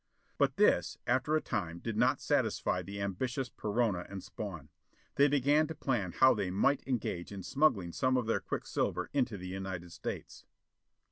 But 0.39 0.55
this, 0.55 0.97
after 1.05 1.35
a 1.35 1.41
time, 1.43 1.77
did 1.77 1.95
not 1.95 2.19
satisfy 2.19 2.81
the 2.81 2.99
ambitious 2.99 3.49
Perona 3.49 4.07
and 4.09 4.23
Spawn. 4.23 4.69
They 5.13 5.27
began 5.27 5.67
to 5.67 5.75
plan 5.75 6.13
how 6.13 6.33
they 6.33 6.49
might 6.49 6.81
engage 6.87 7.31
in 7.31 7.43
smuggling 7.43 7.91
some 7.91 8.17
of 8.17 8.25
their 8.25 8.39
quicksilver 8.39 9.11
into 9.13 9.37
the 9.37 9.49
United 9.49 9.91
States. 9.91 10.43